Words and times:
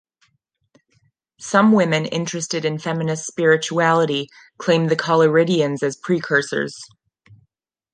Some 1.39 1.73
women 1.73 2.07
interested 2.07 2.65
in 2.65 2.79
feminist 2.79 3.27
spirituality 3.27 4.29
claim 4.57 4.87
the 4.87 4.95
Collyridians 4.95 5.83
as 5.83 5.95
precursors. 5.95 6.75